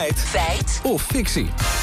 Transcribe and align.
Feit. 0.00 0.18
Feit. 0.18 0.80
Of 0.82 1.02
fictie. 1.02 1.79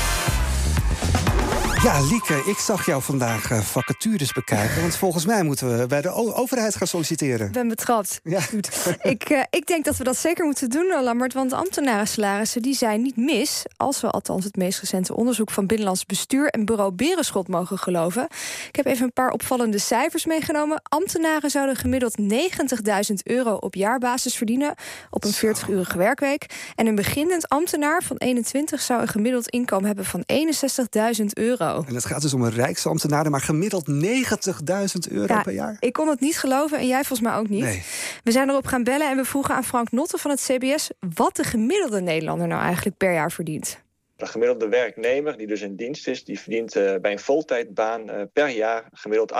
Ja, 1.83 2.01
Lieke, 2.01 2.43
ik 2.45 2.57
zag 2.57 2.85
jou 2.85 3.01
vandaag 3.01 3.51
uh, 3.51 3.59
vacatures 3.59 4.31
bekijken. 4.31 4.81
Want 4.81 4.95
volgens 4.95 5.25
mij 5.25 5.43
moeten 5.43 5.79
we 5.79 5.87
bij 5.87 6.01
de 6.01 6.09
overheid 6.33 6.75
gaan 6.75 6.87
solliciteren. 6.87 7.47
Ik 7.47 7.51
ben 7.53 7.67
betrapt. 7.67 8.19
Ja. 8.23 8.39
ik, 9.01 9.29
uh, 9.29 9.41
ik 9.49 9.65
denk 9.65 9.85
dat 9.85 9.97
we 9.97 10.03
dat 10.03 10.17
zeker 10.17 10.45
moeten 10.45 10.69
doen, 10.69 10.91
eh, 10.91 11.01
Lambert. 11.01 11.33
Want 11.33 11.53
ambtenarensalarissen 11.53 12.61
die 12.61 12.73
zijn 12.73 13.01
niet 13.01 13.17
mis. 13.17 13.65
Als 13.77 14.01
we 14.01 14.09
althans 14.09 14.43
het 14.43 14.55
meest 14.55 14.79
recente 14.79 15.15
onderzoek 15.15 15.51
van 15.51 15.65
Binnenlands 15.65 16.05
Bestuur 16.05 16.49
en 16.49 16.65
Bureau 16.65 16.91
Berenschot 16.91 17.47
mogen 17.47 17.77
geloven. 17.77 18.27
Ik 18.67 18.75
heb 18.75 18.85
even 18.85 19.03
een 19.03 19.13
paar 19.13 19.31
opvallende 19.31 19.79
cijfers 19.79 20.25
meegenomen. 20.25 20.81
Ambtenaren 20.83 21.49
zouden 21.49 21.75
gemiddeld 21.75 22.17
90.000 22.17 23.13
euro 23.23 23.53
op 23.53 23.75
jaarbasis 23.75 24.35
verdienen. 24.35 24.75
op 25.09 25.23
een 25.23 25.33
40-urige 25.33 25.97
werkweek. 25.97 26.45
En 26.75 26.87
een 26.87 26.95
beginnend 26.95 27.49
ambtenaar 27.49 28.03
van 28.03 28.17
21 28.17 28.81
zou 28.81 29.01
een 29.01 29.07
gemiddeld 29.07 29.49
inkomen 29.49 29.85
hebben 29.85 30.05
van 30.05 30.23
61.000 31.19 31.25
euro. 31.33 31.66
En 31.75 31.95
het 31.95 32.05
gaat 32.05 32.21
dus 32.21 32.33
om 32.33 32.41
een 32.41 32.51
rijksambtenaar, 32.51 33.29
maar 33.29 33.41
gemiddeld 33.41 33.85
90.000 33.91 35.11
euro 35.11 35.33
Ja, 35.33 35.41
per 35.41 35.53
jaar. 35.53 35.77
Ik 35.79 35.93
kon 35.93 36.07
het 36.07 36.19
niet 36.19 36.37
geloven 36.37 36.77
en 36.77 36.87
jij 36.87 37.03
volgens 37.03 37.29
mij 37.29 37.37
ook 37.37 37.49
niet. 37.49 37.63
Nee. 37.63 37.83
We 38.23 38.31
zijn 38.31 38.49
erop 38.49 38.65
gaan 38.65 38.83
bellen 38.83 39.09
en 39.09 39.17
we 39.17 39.25
vroegen 39.25 39.55
aan 39.55 39.63
Frank 39.63 39.91
Notte 39.91 40.17
van 40.17 40.31
het 40.31 40.41
CBS... 40.41 40.89
wat 41.15 41.35
de 41.35 41.43
gemiddelde 41.43 42.01
Nederlander 42.01 42.47
nou 42.47 42.61
eigenlijk 42.61 42.97
per 42.97 43.13
jaar 43.13 43.31
verdient. 43.31 43.85
De 44.15 44.25
gemiddelde 44.25 44.67
werknemer 44.67 45.37
die 45.37 45.47
dus 45.47 45.61
in 45.61 45.75
dienst 45.75 46.07
is, 46.07 46.23
die 46.23 46.39
verdient 46.39 46.75
eh, 46.75 46.95
bij 47.01 47.11
een 47.11 47.19
voltijdbaan 47.19 48.09
eh, 48.09 48.21
per 48.33 48.49
jaar 48.49 48.89
gemiddeld 48.91 49.33
58.890 49.33 49.37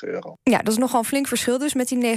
euro. 0.00 0.36
Ja, 0.42 0.58
dat 0.58 0.72
is 0.72 0.78
nogal 0.78 0.98
een 0.98 1.04
flink 1.04 1.28
verschil 1.28 1.58
dus 1.58 1.74
met 1.74 1.88
die 1.88 2.16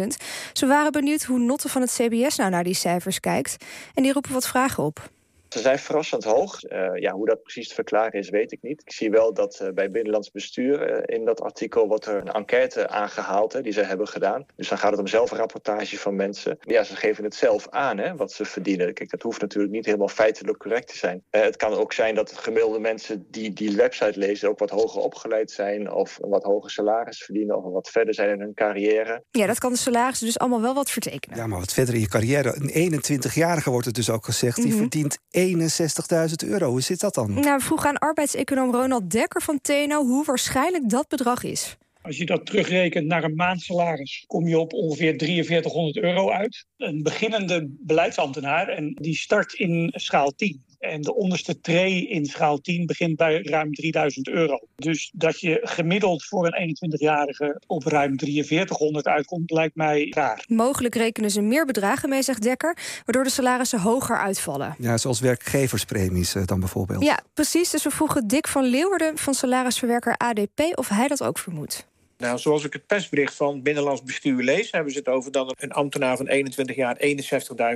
90.000. 0.00 0.06
Ze 0.52 0.66
waren 0.66 0.92
benieuwd 0.92 1.22
hoe 1.22 1.38
Notte 1.38 1.68
van 1.68 1.80
het 1.80 1.92
CBS 1.92 2.36
nou 2.36 2.50
naar 2.50 2.64
die 2.64 2.74
cijfers 2.74 3.20
kijkt. 3.20 3.64
En 3.94 4.02
die 4.02 4.12
roepen 4.12 4.32
wat 4.32 4.46
vragen 4.46 4.84
op. 4.84 5.10
Ze 5.50 5.58
zijn 5.58 5.78
verrassend 5.78 6.24
hoog. 6.24 6.62
Eh, 6.62 6.88
ja, 6.94 7.12
hoe 7.12 7.26
dat 7.26 7.42
precies 7.42 7.68
te 7.68 7.74
verklaren 7.74 8.12
is, 8.12 8.28
weet 8.30 8.52
ik 8.52 8.58
niet. 8.62 8.80
Ik 8.84 8.92
zie 8.92 9.10
wel 9.10 9.34
dat 9.34 9.60
eh, 9.60 9.68
bij 9.74 9.90
Binnenlands 9.90 10.30
Bestuur 10.30 10.82
eh, 10.82 11.18
in 11.18 11.24
dat 11.24 11.40
artikel 11.40 11.86
wordt 11.88 12.06
er 12.06 12.16
een 12.16 12.32
enquête 12.32 12.88
aangehaald 12.88 13.52
hè, 13.52 13.60
die 13.62 13.72
ze 13.72 13.82
hebben 13.82 14.08
gedaan. 14.08 14.46
Dus 14.56 14.68
dan 14.68 14.78
gaat 14.78 14.90
het 14.90 15.00
om 15.00 15.06
zelfrapportage 15.06 15.98
van 15.98 16.16
mensen. 16.16 16.56
Ja, 16.60 16.82
ze 16.82 16.96
geven 16.96 17.24
het 17.24 17.34
zelf 17.34 17.68
aan 17.68 17.98
hè, 17.98 18.16
wat 18.16 18.32
ze 18.32 18.44
verdienen. 18.44 18.94
Kijk, 18.94 19.10
dat 19.10 19.22
hoeft 19.22 19.40
natuurlijk 19.40 19.72
niet 19.72 19.84
helemaal 19.86 20.08
feitelijk 20.08 20.58
correct 20.58 20.88
te 20.88 20.96
zijn. 20.96 21.22
Eh, 21.30 21.42
het 21.42 21.56
kan 21.56 21.72
ook 21.72 21.92
zijn 21.92 22.14
dat 22.14 22.32
gemiddelde 22.32 22.78
mensen 22.78 23.26
die 23.30 23.52
die 23.52 23.76
website 23.76 24.18
lezen 24.18 24.48
ook 24.48 24.58
wat 24.58 24.70
hoger 24.70 25.00
opgeleid 25.02 25.50
zijn 25.50 25.92
of 25.92 26.18
een 26.20 26.28
wat 26.30 26.42
hoger 26.44 26.70
salaris 26.70 27.22
verdienen 27.22 27.56
of 27.56 27.72
wat 27.72 27.88
verder 27.90 28.14
zijn 28.14 28.30
in 28.30 28.40
hun 28.40 28.54
carrière. 28.54 29.24
Ja, 29.30 29.46
dat 29.46 29.58
kan 29.58 29.72
de 29.72 29.78
salarissen 29.78 30.26
dus 30.26 30.38
allemaal 30.38 30.60
wel 30.60 30.74
wat 30.74 30.90
vertekenen. 30.90 31.38
Ja, 31.38 31.46
maar 31.46 31.58
wat 31.58 31.72
verder 31.72 31.94
in 31.94 32.00
je 32.00 32.08
carrière. 32.08 32.54
Een 32.56 32.70
21-jarige 32.92 33.70
wordt 33.70 33.86
het 33.86 33.94
dus 33.94 34.10
ook 34.10 34.24
gezegd. 34.24 34.56
Die 34.56 34.66
Mhm. 34.66 34.76
verdient 34.76 35.18
61.000 35.40 36.48
euro. 36.48 36.70
Hoe 36.70 36.80
zit 36.80 37.00
dat 37.00 37.14
dan? 37.14 37.32
Nou, 37.32 37.56
we 37.56 37.64
vroegen 37.64 37.88
aan 37.88 37.98
arbeidseconoom 37.98 38.74
Ronald 38.74 39.10
Dekker 39.10 39.42
van 39.42 39.60
TNO... 39.60 40.06
hoe 40.06 40.24
waarschijnlijk 40.24 40.88
dat 40.88 41.08
bedrag 41.08 41.42
is. 41.42 41.76
Als 42.02 42.16
je 42.16 42.26
dat 42.26 42.46
terugrekent 42.46 43.06
naar 43.06 43.24
een 43.24 43.34
maandsalaris, 43.34 44.24
kom 44.26 44.48
je 44.48 44.58
op 44.58 44.72
ongeveer 44.72 45.14
4300 45.18 45.96
euro 45.96 46.30
uit. 46.30 46.66
Een 46.76 47.02
beginnende 47.02 47.68
beleidsambtenaar, 47.80 48.68
en 48.68 48.94
die 48.94 49.14
start 49.14 49.52
in 49.52 49.92
schaal 49.94 50.30
10. 50.30 50.64
En 50.90 51.00
de 51.00 51.14
onderste 51.14 51.60
tree 51.60 52.08
in 52.08 52.26
schaal 52.26 52.58
10 52.58 52.86
begint 52.86 53.16
bij 53.16 53.42
ruim 53.42 53.74
3000 53.74 54.28
euro. 54.28 54.58
Dus 54.76 55.10
dat 55.14 55.40
je 55.40 55.60
gemiddeld 55.62 56.24
voor 56.24 56.46
een 56.46 56.76
21-jarige 56.76 57.62
op 57.66 57.84
ruim 57.84 58.18
4300 58.18 59.06
uitkomt, 59.06 59.50
lijkt 59.50 59.76
mij 59.76 60.12
raar. 60.14 60.44
Mogelijk 60.48 60.94
rekenen 60.94 61.30
ze 61.30 61.40
meer 61.40 61.66
bedragen 61.66 62.08
mee, 62.08 62.22
zegt 62.22 62.42
Dekker... 62.42 62.76
waardoor 63.04 63.24
de 63.24 63.30
salarissen 63.30 63.80
hoger 63.80 64.18
uitvallen. 64.18 64.74
Ja, 64.78 64.96
zoals 64.96 65.20
werkgeverspremies 65.20 66.34
eh, 66.34 66.46
dan 66.46 66.60
bijvoorbeeld. 66.60 67.02
Ja, 67.02 67.20
precies. 67.34 67.70
Dus 67.70 67.82
we 67.82 67.90
vroegen 67.90 68.28
Dick 68.28 68.48
van 68.48 68.64
Leeuwarden 68.64 69.18
van 69.18 69.34
salarisverwerker 69.34 70.16
ADP... 70.16 70.60
of 70.74 70.88
hij 70.88 71.08
dat 71.08 71.22
ook 71.22 71.38
vermoedt. 71.38 71.88
Nou, 72.20 72.38
zoals 72.38 72.64
ik 72.64 72.72
het 72.72 72.86
persbericht 72.86 73.34
van 73.34 73.62
Binnenlands 73.62 74.02
Bestuur 74.02 74.42
lees, 74.42 74.70
hebben 74.70 74.92
ze 74.92 74.98
het 74.98 75.08
over 75.08 75.32
dat 75.32 75.54
een 75.56 75.72
ambtenaar 75.72 76.16
van 76.16 76.26
21 76.26 76.76
jaar 76.76 76.96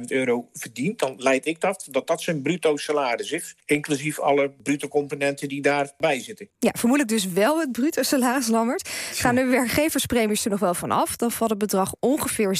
61.000 0.01 0.05
euro 0.07 0.49
verdient. 0.53 0.99
Dan 0.99 1.15
leid 1.17 1.47
ik 1.47 1.61
dat 1.61 1.87
dat 1.91 2.07
dat 2.07 2.23
zijn 2.23 2.43
bruto 2.43 2.77
salaris 2.77 3.33
is, 3.33 3.57
inclusief 3.65 4.21
alle 4.21 4.51
bruto 4.63 4.89
componenten 4.89 5.49
die 5.49 5.63
daarbij 5.63 6.21
zitten. 6.21 6.49
Ja, 6.59 6.71
vermoedelijk 6.77 7.23
dus 7.23 7.33
wel 7.33 7.61
het 7.61 7.73
bruto 7.73 8.03
salaris, 8.03 8.47
Lammert. 8.47 8.89
Gaan 9.13 9.35
de 9.35 9.45
werkgeverspremies 9.45 10.45
er 10.45 10.51
nog 10.51 10.61
wel 10.61 10.75
van 10.75 10.91
af... 10.91 11.17
dan 11.17 11.31
valt 11.31 11.51
het 11.51 11.59
bedrag 11.59 11.95
ongeveer 12.01 12.59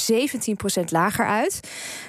17% 0.79 0.83
lager 0.85 1.25
uit. 1.25 1.59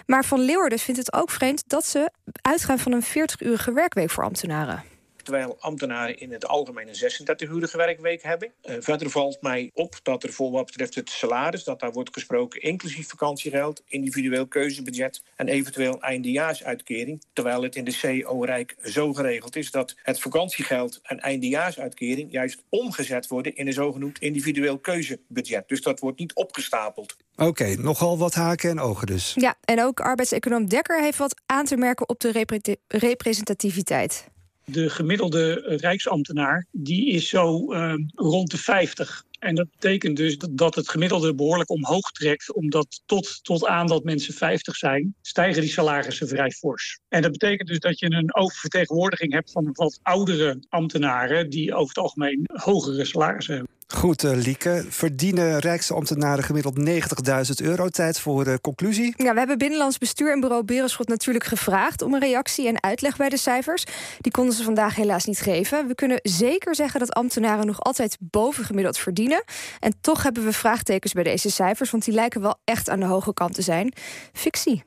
Maar 0.07 0.25
Van 0.25 0.41
Leeuwarden 0.41 0.79
vindt 0.79 1.01
het 1.01 1.13
ook 1.13 1.31
vreemd... 1.31 1.69
dat 1.69 1.87
ze 1.87 2.11
uitgaan 2.41 2.79
van 2.79 2.93
een 2.93 3.05
40-urige 3.05 3.73
werkweek 3.73 4.11
voor 4.11 4.25
ambtenaren. 4.25 4.96
Terwijl 5.27 5.57
ambtenaren 5.61 6.19
in 6.19 6.33
het 6.33 6.47
algemeen 6.47 6.89
een 6.89 7.13
36-urige 7.13 7.77
werkweek 7.77 8.23
hebben. 8.23 8.53
Eh, 8.63 8.77
verder 8.81 9.11
valt 9.11 9.43
mij 9.43 9.71
op 9.75 10.01
dat 10.03 10.23
er 10.23 10.33
voor 10.33 10.51
wat 10.51 10.67
betreft 10.67 10.95
het 10.95 11.11
salaris... 11.11 11.65
dat 11.65 11.81
daar 11.81 11.93
wordt 11.93 12.13
gesproken 12.13 12.61
inclusief 12.61 13.09
vakantiegeld... 13.09 13.83
individueel 13.87 14.47
keuzebudget 14.47 15.23
en 15.37 15.49
eventueel 15.49 16.01
eindejaarsuitkering. 16.01 17.23
Terwijl 17.33 17.63
het 17.63 17.77
in 17.77 17.85
de 17.85 17.99
CO-rijk 18.01 18.77
zo 18.83 19.13
geregeld 19.13 19.57
is... 19.57 19.71
dat 19.71 19.95
het 20.03 20.21
vakantiegeld 20.21 21.01
en 21.03 21.21
eindejaarsuitkering... 21.21 22.33
juist 22.33 22.63
omgezet 22.69 23.27
worden 23.27 23.57
in 23.57 23.67
een 23.67 23.73
zogenoemd 23.73 24.19
individueel 24.19 24.79
keuzebudget. 24.79 25.69
Dus 25.69 25.83
dat 25.83 26.01
wordt 26.01 26.19
niet 26.19 26.35
opgestapeld. 26.35 27.17
Oké, 27.37 27.77
nogal 27.77 28.19
wat 28.19 28.35
haken 28.35 28.71
en 28.71 28.81
ogen 28.81 29.07
dus. 29.07 29.35
Ja, 29.35 29.55
en 29.65 29.83
ook 29.83 30.01
arbeidseconoom 30.01 30.69
Dekker 30.69 31.03
heeft 31.03 31.19
wat 31.19 31.41
aan 31.47 31.65
te 31.65 31.77
merken... 31.77 32.09
op 32.09 32.21
de 32.21 32.33
repre- 32.33 32.77
representativiteit. 32.89 34.35
De 34.71 34.91
gemiddelde 34.91 35.53
rijksambtenaar 35.81 36.67
die 36.73 37.11
is 37.11 37.29
zo 37.29 37.73
eh, 37.73 37.95
rond 38.15 38.51
de 38.51 38.59
50. 38.59 39.25
En 39.39 39.55
dat 39.55 39.71
betekent 39.71 40.17
dus 40.17 40.39
dat 40.51 40.75
het 40.75 40.89
gemiddelde 40.89 41.35
behoorlijk 41.35 41.71
omhoog 41.71 42.11
trekt, 42.11 42.55
omdat 42.55 43.03
tot, 43.07 43.45
tot 43.45 43.67
aan 43.67 43.87
dat 43.87 44.05
mensen 44.05 44.35
50 44.35 44.77
zijn, 44.77 45.15
stijgen 45.23 45.61
die 45.61 45.71
salarissen 45.71 46.29
vrij 46.29 46.51
fors. 46.51 47.01
En 47.09 47.23
dat 47.23 47.33
betekent 47.33 47.69
dus 47.69 47.79
dat 47.79 47.99
je 47.99 48.11
een 48.11 48.35
oververtegenwoordiging 48.35 49.33
hebt 49.33 49.53
van 49.53 49.71
wat 49.73 49.99
oudere 50.03 50.63
ambtenaren 50.69 51.51
die 51.51 51.75
over 51.75 51.89
het 51.89 51.99
algemeen 51.99 52.49
hogere 52.53 53.05
salarissen 53.05 53.55
hebben. 53.55 53.76
Goed, 53.95 54.25
eh, 54.25 54.33
Lieke. 54.35 54.85
Verdienen 54.89 55.59
rijksambtenaren 55.59 56.45
gemiddeld 56.45 56.79
90.000 56.79 57.61
euro? 57.61 57.89
Tijd 57.89 58.21
voor 58.21 58.45
de 58.45 58.59
conclusie. 58.61 59.15
Ja, 59.17 59.33
we 59.33 59.39
hebben 59.39 59.59
Binnenlands 59.59 59.99
Bestuur 59.99 60.33
en 60.33 60.41
Bureau 60.41 60.65
Berenschot 60.65 61.09
natuurlijk 61.09 61.45
gevraagd... 61.45 62.03
om 62.03 62.15
een 62.15 62.21
reactie 62.21 62.69
en 62.69 62.83
uitleg 62.83 63.17
bij 63.17 63.29
de 63.29 63.37
cijfers. 63.37 63.85
Die 64.21 64.33
konden 64.33 64.55
ze 64.55 64.63
vandaag 64.63 64.95
helaas 64.95 65.25
niet 65.25 65.39
geven. 65.39 65.87
We 65.87 65.95
kunnen 65.95 66.19
zeker 66.23 66.75
zeggen 66.75 67.01
dat 67.01 67.13
ambtenaren 67.13 67.67
nog 67.67 67.81
altijd 67.81 68.17
bovengemiddeld 68.21 68.99
verdienen. 68.99 69.45
En 69.81 69.93
toch 70.01 70.23
hebben 70.23 70.45
we 70.45 70.53
vraagtekens 70.53 71.13
bij 71.13 71.25
deze 71.25 71.51
cijfers... 71.51 71.91
want 71.91 72.05
die 72.05 72.15
lijken 72.15 72.41
wel 72.41 72.59
echt 72.65 72.91
aan 72.91 73.01
de 73.01 73.07
hoge 73.07 73.35
kant 73.35 73.55
te 73.55 73.63
zijn. 73.63 73.93
Fictie. 74.33 74.83